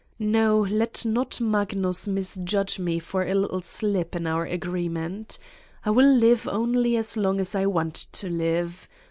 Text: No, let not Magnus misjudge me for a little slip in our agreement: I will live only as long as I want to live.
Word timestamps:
No, 0.17 0.59
let 0.61 1.05
not 1.05 1.39
Magnus 1.39 2.07
misjudge 2.07 2.79
me 2.79 2.97
for 2.97 3.21
a 3.21 3.35
little 3.35 3.61
slip 3.61 4.15
in 4.15 4.25
our 4.25 4.45
agreement: 4.45 5.37
I 5.85 5.91
will 5.91 6.11
live 6.11 6.47
only 6.47 6.97
as 6.97 7.17
long 7.17 7.39
as 7.39 7.53
I 7.53 7.67
want 7.67 8.07
to 8.13 8.27
live. 8.27 8.89